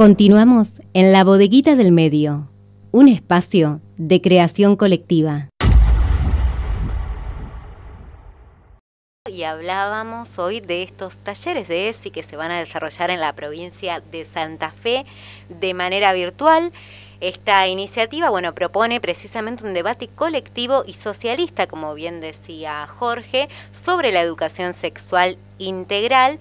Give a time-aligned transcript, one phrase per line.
[0.00, 2.48] Continuamos en la bodeguita del medio,
[2.90, 5.50] un espacio de creación colectiva.
[9.30, 13.34] Y hablábamos hoy de estos talleres de ESI que se van a desarrollar en la
[13.34, 15.04] provincia de Santa Fe
[15.50, 16.72] de manera virtual.
[17.20, 24.12] Esta iniciativa, bueno, propone precisamente un debate colectivo y socialista, como bien decía Jorge, sobre
[24.12, 26.38] la educación sexual integral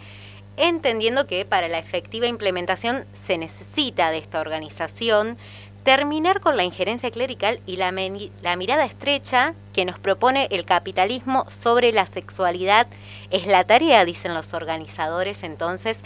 [0.60, 5.38] entendiendo que para la efectiva implementación se necesita de esta organización
[5.84, 11.94] terminar con la injerencia clerical y la, mirada estrecha que nos propone el capitalismo sobre
[11.94, 12.88] la sexualidad
[13.32, 16.00] es la tarea, dicen los organizadores entonces,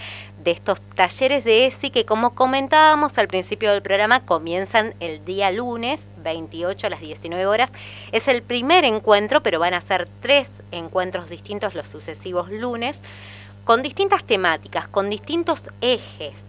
[0.44, 5.52] de estos talleres de ESI que como comentábamos al principio del programa comienzan el día
[5.52, 7.72] lunes 28 a las 19 horas.
[8.12, 13.02] Es el primer encuentro, pero van a ser tres encuentros distintos los sucesivos lunes
[13.64, 16.46] con distintas temáticas, con distintos ejes.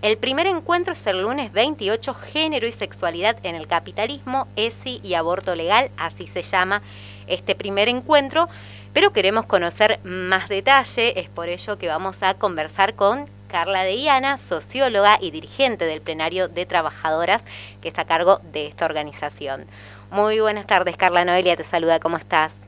[0.00, 5.14] El primer encuentro es el lunes 28, Género y Sexualidad en el Capitalismo, ESI y
[5.14, 6.82] Aborto Legal, así se llama
[7.26, 8.48] este primer encuentro,
[8.92, 13.94] pero queremos conocer más detalle, es por ello que vamos a conversar con Carla de
[13.94, 17.44] Iana, socióloga y dirigente del plenario de trabajadoras
[17.80, 19.66] que está a cargo de esta organización.
[20.10, 22.58] Muy buenas tardes, Carla Noelia, te saluda, ¿cómo estás?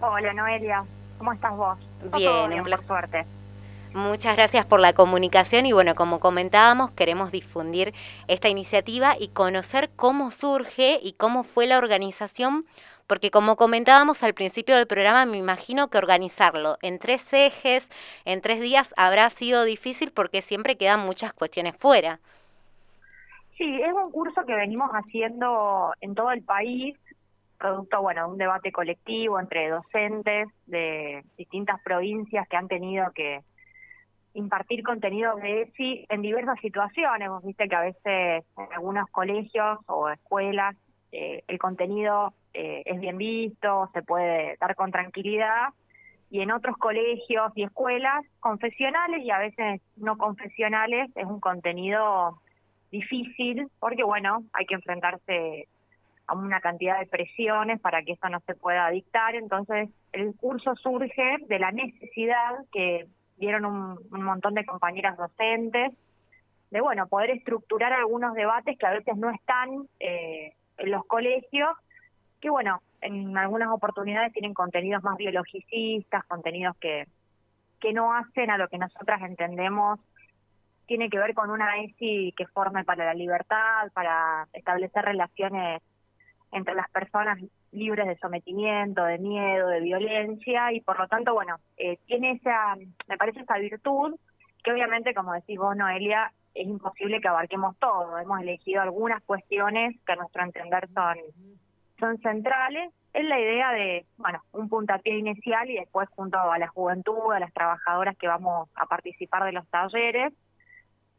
[0.00, 0.84] Hola, Noelia,
[1.20, 1.78] ¿cómo estás vos?
[2.16, 2.86] Bien, en placer.
[2.86, 3.26] Suerte.
[3.92, 7.92] Muchas gracias por la comunicación y bueno, como comentábamos, queremos difundir
[8.26, 12.64] esta iniciativa y conocer cómo surge y cómo fue la organización,
[13.06, 17.90] porque como comentábamos al principio del programa, me imagino que organizarlo en tres ejes,
[18.24, 22.18] en tres días, habrá sido difícil porque siempre quedan muchas cuestiones fuera.
[23.58, 26.96] Sí, es un curso que venimos haciendo en todo el país
[27.60, 33.42] producto, bueno, de un debate colectivo entre docentes de distintas provincias que han tenido que
[34.34, 37.28] impartir contenido de ESI en diversas situaciones.
[37.28, 40.74] Vos viste que a veces en algunos colegios o escuelas
[41.12, 45.68] eh, el contenido eh, es bien visto, se puede dar con tranquilidad,
[46.30, 52.40] y en otros colegios y escuelas confesionales y a veces no confesionales es un contenido
[52.92, 55.68] difícil porque, bueno, hay que enfrentarse
[56.30, 59.34] a una cantidad de presiones para que esto no se pueda dictar.
[59.34, 65.92] Entonces, el curso surge de la necesidad que dieron un, montón de compañeras docentes
[66.70, 71.70] de, bueno, poder estructurar algunos debates que a veces no están eh, en los colegios,
[72.40, 77.08] que, bueno, en algunas oportunidades tienen contenidos más biologicistas, contenidos que,
[77.80, 79.98] que no hacen a lo que nosotras entendemos
[80.86, 85.80] tiene que ver con una ESI que forme para la libertad, para establecer relaciones
[86.52, 87.38] entre las personas
[87.72, 92.76] libres de sometimiento, de miedo, de violencia y por lo tanto, bueno, eh, tiene esa,
[93.08, 94.16] me parece esa virtud
[94.62, 98.18] que obviamente, como decís vos, Noelia, es imposible que abarquemos todo.
[98.18, 101.16] Hemos elegido algunas cuestiones que a nuestro entender son,
[101.98, 102.92] son centrales.
[103.12, 107.40] Es la idea de, bueno, un puntapié inicial y después junto a la juventud, a
[107.40, 110.32] las trabajadoras que vamos a participar de los talleres,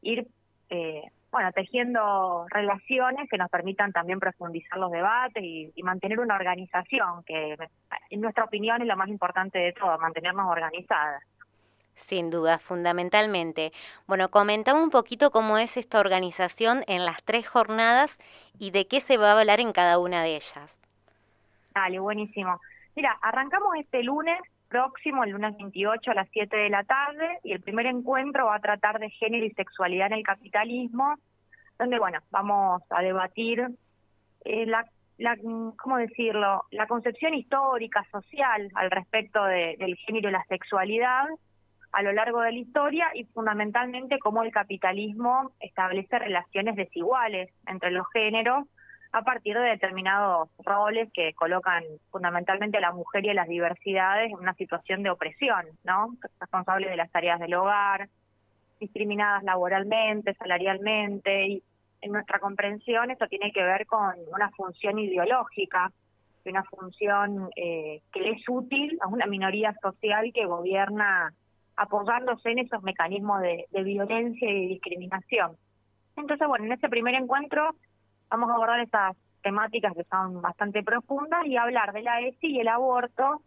[0.01, 0.27] ir
[0.69, 7.23] eh, bueno, tejiendo relaciones que nos permitan también profundizar los debates y, mantener una organización,
[7.23, 7.57] que
[8.09, 11.23] en nuestra opinión es lo más importante de todo, mantenernos organizadas.
[11.95, 13.71] Sin duda, fundamentalmente.
[14.07, 18.19] Bueno, comentamos un poquito cómo es esta organización en las tres jornadas
[18.59, 20.79] y de qué se va a hablar en cada una de ellas.
[21.73, 22.59] Dale, buenísimo.
[22.95, 24.37] Mira, arrancamos este lunes
[24.71, 28.55] próximo, el lunes 28 a las 7 de la tarde, y el primer encuentro va
[28.55, 31.15] a tratar de género y sexualidad en el capitalismo,
[31.77, 33.67] donde, bueno, vamos a debatir
[34.45, 34.85] eh, la,
[35.17, 35.35] la,
[35.77, 41.25] ¿cómo decirlo?, la concepción histórica, social al respecto del género y la sexualidad
[41.91, 47.91] a lo largo de la historia y fundamentalmente cómo el capitalismo establece relaciones desiguales entre
[47.91, 48.65] los géneros
[49.13, 54.31] a partir de determinados roles que colocan fundamentalmente a la mujer y a las diversidades
[54.31, 56.15] en una situación de opresión, ¿no?
[56.39, 58.07] Responsables de las tareas del hogar,
[58.79, 61.63] discriminadas laboralmente, salarialmente, y
[62.01, 65.91] en nuestra comprensión esto tiene que ver con una función ideológica,
[66.45, 71.33] una función eh, que es útil a una minoría social que gobierna
[71.75, 75.55] apoyándose en esos mecanismos de, de violencia y discriminación.
[76.17, 77.75] Entonces, bueno, en este primer encuentro
[78.31, 82.59] vamos a abordar estas temáticas que son bastante profundas y hablar de la ESI y
[82.61, 83.41] el aborto,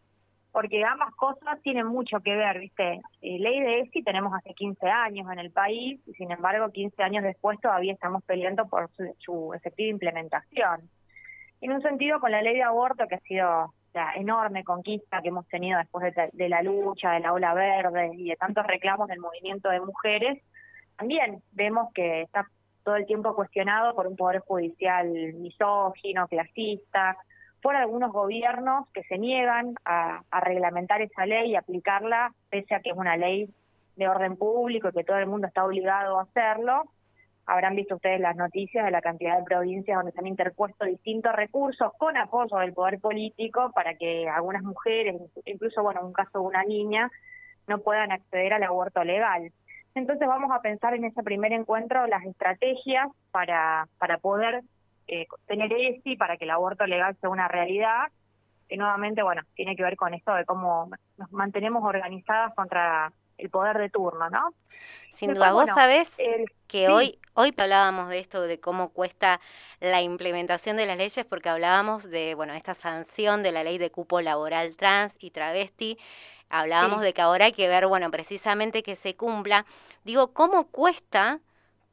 [0.53, 3.01] porque ambas cosas tienen mucho que ver, ¿viste?
[3.23, 7.03] Eh, ley de ESI tenemos hace 15 años en el país y sin embargo 15
[7.03, 10.89] años después todavía estamos peleando por su, efectiva implementación.
[11.61, 15.29] En un sentido, con la ley de aborto, que ha sido la enorme conquista que
[15.29, 19.09] hemos tenido después de, de la lucha, de la ola verde y de tantos reclamos
[19.09, 20.43] del movimiento de mujeres,
[20.97, 22.47] también vemos que está
[22.85, 27.17] todo el tiempo cuestionado por un poder judicial misógino, clasista,
[27.65, 32.91] por algunos gobiernos que se niegan a, reglamentar esa ley y aplicarla, pese a que
[32.91, 33.49] es una ley
[33.97, 36.85] de orden público y que todo el mundo está obligado a hacerlo.
[37.47, 41.35] Habrán visto ustedes las noticias de la cantidad de provincias donde se han interpuesto distintos
[41.35, 45.17] recursos con apoyo del poder político para que algunas mujeres,
[45.47, 47.11] incluso bueno, en un caso de una niña,
[47.67, 49.51] no puedan acceder al aborto legal.
[49.95, 54.63] Entonces vamos a pensar en ese primer encuentro las estrategias para, para poder
[55.07, 58.11] eh, tener ESI, para que el aborto legal sea una realidad,
[58.69, 63.51] que nuevamente, bueno, tiene que ver con esto de cómo nos mantenemos organizadas contra el
[63.51, 64.55] poder de turno, ¿no?
[65.11, 66.17] Sin duda, vos sabés
[66.67, 69.41] que hoy, hoy hablábamos de esto, de cómo cuesta
[69.81, 73.91] la implementación de las leyes, porque hablábamos de, bueno, esta sanción de la ley de
[73.91, 75.99] cupo laboral trans y travesti,
[76.49, 79.65] Hablábamos de que ahora hay que ver, bueno, precisamente que se cumpla.
[80.05, 81.41] Digo, ¿cómo cuesta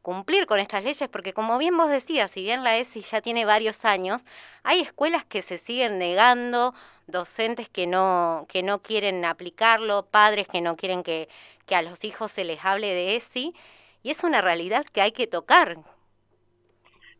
[0.01, 1.09] cumplir con estas leyes?
[1.09, 4.23] Porque como bien vos decías, si bien la ESI ya tiene varios años,
[4.63, 6.73] hay escuelas que se siguen negando,
[7.07, 11.27] docentes que no, que no quieren aplicarlo, padres que no quieren que,
[11.65, 13.55] que a los hijos se les hable de ESI,
[14.03, 15.77] y es una realidad que hay que tocar.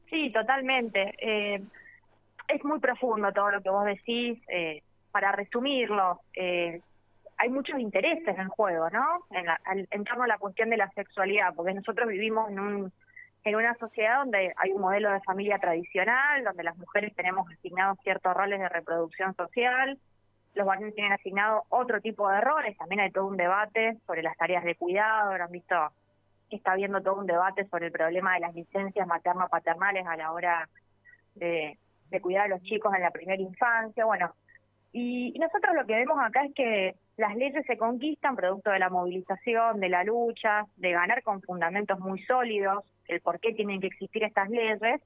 [0.09, 1.13] Sí, totalmente.
[1.19, 1.61] Eh,
[2.47, 4.39] es muy profundo todo lo que vos decís.
[4.47, 6.81] Eh, para resumirlo, eh,
[7.41, 9.25] hay muchos intereses en juego, ¿no?
[9.31, 12.93] En, torno a la cuestión de la sexualidad, porque nosotros vivimos en un
[13.43, 17.97] en una sociedad donde hay un modelo de familia tradicional, donde las mujeres tenemos asignados
[18.03, 19.97] ciertos roles de reproducción social,
[20.53, 24.37] los varones tienen asignados otro tipo de roles, también hay todo un debate sobre las
[24.37, 25.75] tareas de cuidado, habrán visto
[26.51, 30.69] está habiendo todo un debate sobre el problema de las licencias materno-paternales a la hora
[31.33, 31.79] de,
[32.11, 34.35] de cuidar a los chicos en la primera infancia, bueno,
[34.93, 38.89] y, nosotros lo que vemos acá es que las leyes se conquistan producto de la
[38.89, 43.87] movilización, de la lucha, de ganar con fundamentos muy sólidos, el por qué tienen que
[43.87, 45.01] existir estas leyes,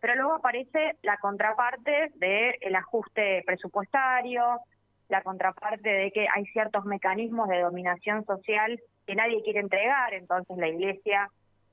[0.00, 4.60] pero luego aparece la contraparte del ajuste presupuestario,
[5.08, 10.56] la contraparte de que hay ciertos mecanismos de dominación social que nadie quiere entregar, entonces
[10.56, 11.28] la iglesia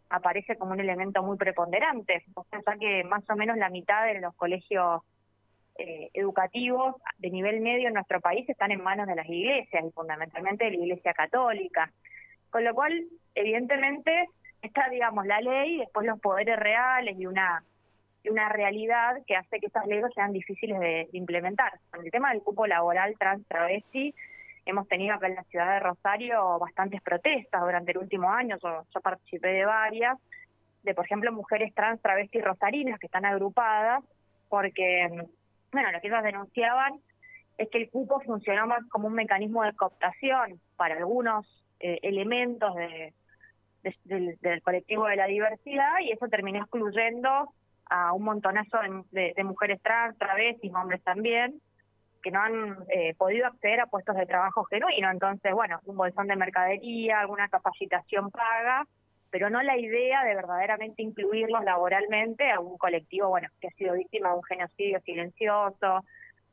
[0.09, 2.23] aparece como un elemento muy preponderante.
[2.35, 5.01] O sea que más o menos la mitad de los colegios
[5.79, 9.91] eh, educativos de nivel medio en nuestro país están en manos de las iglesias y
[9.91, 11.91] fundamentalmente de la iglesia católica.
[12.49, 14.27] Con lo cual, evidentemente,
[14.61, 17.63] está, digamos, la ley, después los poderes reales y una
[18.29, 21.79] una realidad que hace que estas leyes sean difíciles de, implementar.
[21.89, 24.13] Con el tema del cupo laboral trans travesti,
[24.65, 28.85] hemos tenido acá en la ciudad de Rosario bastantes protestas durante el último año, yo,
[28.93, 30.17] yo participé de varias,
[30.83, 34.03] de por ejemplo mujeres trans travesti rosarinas que están agrupadas
[34.49, 35.27] porque
[35.71, 36.99] bueno, lo que ellos denunciaban
[37.57, 41.45] es que el cupo funcionaba como un mecanismo de cooptación para algunos
[41.79, 43.13] eh, elementos de,
[44.05, 47.53] del, colectivo de la diversidad y eso terminó excluyendo
[47.89, 48.77] a un montonazo
[49.11, 51.59] de, mujeres trans, travestis, hombres también,
[52.21, 55.09] que no han eh, podido acceder a puestos de trabajo genuino.
[55.09, 58.85] Entonces, bueno, un bolsón de mercadería, alguna capacitación paga,
[59.31, 63.93] pero no la idea de verdaderamente incluirlos laboralmente a un colectivo, bueno, que ha sido
[63.93, 66.03] víctima de un genocidio silencioso,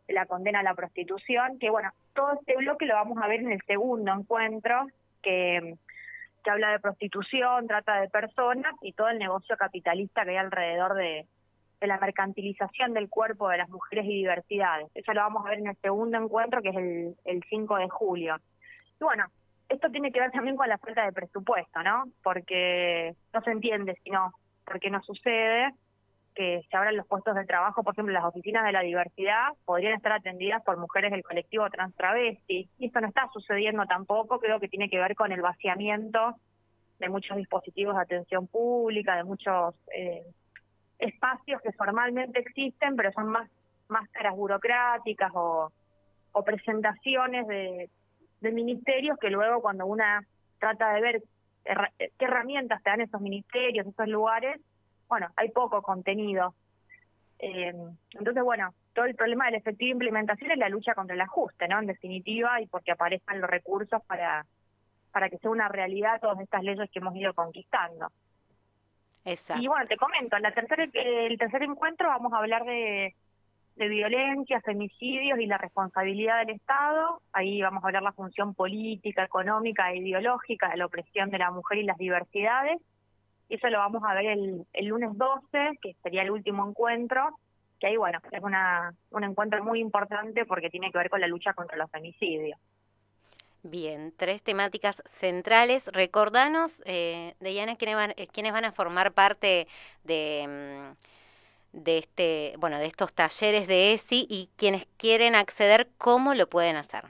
[0.08, 3.52] la condena a la prostitución, que bueno, todo este bloque lo vamos a ver en
[3.52, 4.86] el segundo encuentro,
[5.22, 5.76] que,
[6.44, 10.94] que habla de prostitución, trata de personas y todo el negocio capitalista que hay alrededor
[10.94, 11.26] de,
[11.80, 14.88] de la mercantilización del cuerpo de las mujeres y diversidades.
[14.94, 17.88] Eso lo vamos a ver en el segundo encuentro, que es el, el 5 de
[17.88, 18.36] julio.
[19.00, 19.24] Y bueno,
[19.68, 22.04] esto tiene que ver también con la falta de presupuesto, ¿no?
[22.22, 24.32] Porque no se entiende si no,
[24.64, 25.72] porque no sucede
[26.34, 29.94] que se abran los puestos de trabajo, por ejemplo, las oficinas de la diversidad podrían
[29.94, 32.68] estar atendidas por mujeres del colectivo trans travesti.
[32.78, 36.36] Y esto no está sucediendo tampoco, creo que tiene que ver con el vaciamiento
[36.98, 40.26] de muchos dispositivos de atención pública, de muchos eh,
[40.98, 43.50] espacios que formalmente existen, pero son más
[43.88, 45.72] máscaras burocráticas o
[46.44, 47.88] presentaciones de,
[48.46, 50.24] de ministerios que luego cuando una
[50.58, 51.22] trata de ver
[51.64, 54.60] qué herramientas te dan esos ministerios, esos lugares,
[55.08, 56.54] bueno, hay poco contenido.
[57.38, 57.74] Eh,
[58.12, 61.68] entonces, bueno, todo el problema de la efectiva implementación es la lucha contra el ajuste,
[61.68, 61.80] ¿no?
[61.80, 64.46] En definitiva, y porque aparezcan los recursos para,
[65.12, 68.08] para que sea una realidad todas estas leyes que hemos ido conquistando.
[69.24, 69.62] Exacto.
[69.62, 73.14] Y bueno, te comento, en la tercera, el tercer encuentro vamos a hablar de
[73.76, 77.20] de violencia, femicidios y la responsabilidad del Estado.
[77.32, 81.50] Ahí vamos a hablar la función política, económica e ideológica de la opresión de la
[81.50, 82.80] mujer y las diversidades.
[83.48, 87.38] Eso lo vamos a ver el, el lunes 12, que sería el último encuentro,
[87.78, 91.28] que ahí, bueno, es una, un encuentro muy importante porque tiene que ver con la
[91.28, 92.58] lucha contra los femicidios.
[93.62, 95.88] Bien, tres temáticas centrales.
[95.88, 99.66] Recordanos, eh, Diana, quiénes van, eh, quiénes van a formar parte
[100.04, 101.15] de, mm,
[101.76, 106.76] de, este, bueno, de estos talleres de ESI y quienes quieren acceder, ¿cómo lo pueden
[106.76, 107.04] hacer?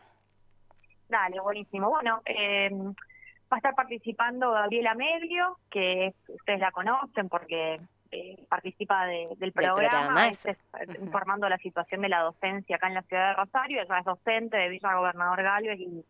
[1.08, 1.88] Dale, buenísimo.
[1.88, 7.80] Bueno, eh, va a estar participando Gabriela Medio, que ustedes la conocen porque
[8.10, 10.30] eh, participa del programa,
[11.00, 13.82] informando la situación de la docencia acá en la ciudad de Rosario.
[13.82, 16.04] Ella es docente de Villa Gobernador Galvez y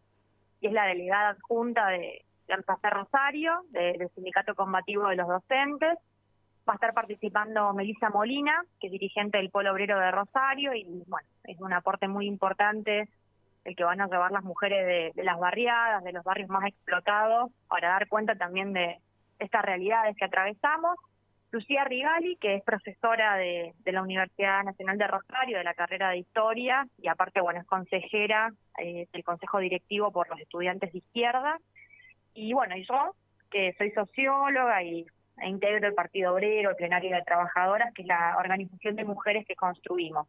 [0.60, 5.98] y es la delegada adjunta de, de Rosario, del Sindicato Combativo de los Docentes.
[6.68, 10.84] Va a estar participando Melissa Molina, que es dirigente del Polo Obrero de Rosario, y
[11.06, 13.08] bueno, es un aporte muy importante
[13.66, 17.50] el que van a llevar las mujeres de, las barriadas, de los barrios más explotados,
[17.68, 18.98] para dar cuenta también de
[19.38, 20.96] estas realidades que atravesamos.
[21.50, 26.18] Lucía Rigali, que es profesora de, la Universidad Nacional de Rosario, de la carrera de
[26.18, 31.58] Historia, y aparte, bueno, es consejera eh, del Consejo Directivo por los estudiantes de izquierda.
[32.34, 33.14] Y bueno, y yo,
[33.50, 35.06] que soy socióloga y
[35.44, 39.56] integro el Partido Obrero, el Plenario de Trabajadoras, que es la organización de mujeres que
[39.56, 40.26] construimos.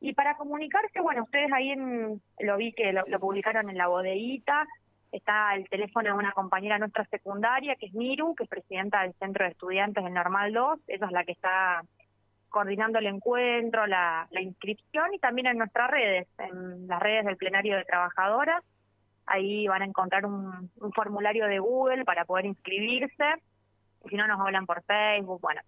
[0.00, 4.66] Y para comunicarse, bueno, ustedes ahí en, lo vi que lo, publicaron en la bodeguita,
[5.10, 9.14] está el teléfono de una compañera nuestra secundaria, que es Miru, que es presidenta del
[9.14, 11.82] Centro de Estudiantes del Normal 2, ella es la que está
[12.48, 17.76] coordinando el encuentro, la, inscripción y también en nuestras redes, en las redes del plenario
[17.76, 18.62] de trabajadoras.
[19.26, 23.24] Ahí van a encontrar un, formulario de Google para poder inscribirse.
[24.04, 25.40] Y si no, nos hablan por Facebook.
[25.40, 25.60] Bueno,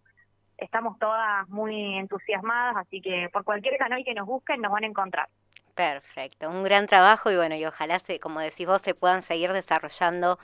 [0.59, 4.87] estamos todas muy entusiasmadas, así que por cualquier canal que nos busquen nos van a
[4.87, 5.29] encontrar.
[5.75, 9.53] Perfecto, un gran trabajo y bueno, y ojalá, se, como decís vos, se puedan seguir
[9.53, 10.39] desarrollando